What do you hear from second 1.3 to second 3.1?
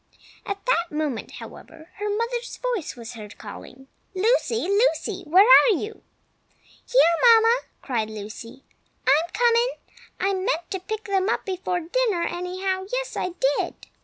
however, her mother's voice